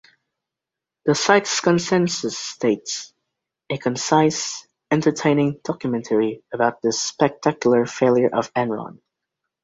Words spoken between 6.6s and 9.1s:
the spectacular failure of Enron.